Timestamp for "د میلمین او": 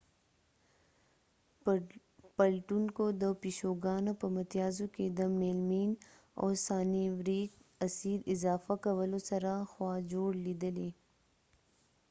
5.09-6.47